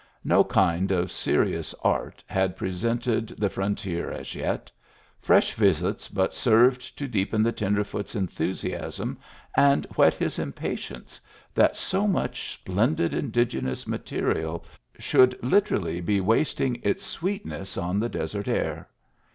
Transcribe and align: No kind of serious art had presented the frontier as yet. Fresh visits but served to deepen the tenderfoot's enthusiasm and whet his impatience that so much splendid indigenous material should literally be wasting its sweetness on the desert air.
No 0.23 0.43
kind 0.43 0.89
of 0.91 1.11
serious 1.11 1.75
art 1.83 2.23
had 2.25 2.57
presented 2.57 3.27
the 3.39 3.51
frontier 3.51 4.09
as 4.11 4.33
yet. 4.33 4.71
Fresh 5.19 5.53
visits 5.53 6.07
but 6.07 6.33
served 6.33 6.97
to 6.97 7.07
deepen 7.07 7.43
the 7.43 7.51
tenderfoot's 7.51 8.15
enthusiasm 8.15 9.19
and 9.55 9.85
whet 9.95 10.15
his 10.15 10.39
impatience 10.39 11.21
that 11.53 11.77
so 11.77 12.07
much 12.07 12.51
splendid 12.53 13.13
indigenous 13.13 13.85
material 13.85 14.65
should 14.97 15.37
literally 15.43 16.01
be 16.01 16.19
wasting 16.19 16.79
its 16.81 17.05
sweetness 17.05 17.77
on 17.77 17.99
the 17.99 18.09
desert 18.09 18.47
air. 18.47 18.89